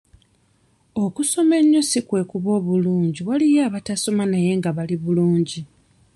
[1.03, 5.59] Okusoma ennyo si kwe kuba obulungi waliyo abataasoma naye nga bali bulungi.